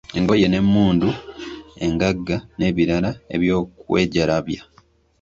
Engoye 0.17 0.47
n'emmundu, 0.49 1.09
engaga 1.85 2.37
n'ebirala 2.57 3.09
eby'okwejalabya. 3.35 4.61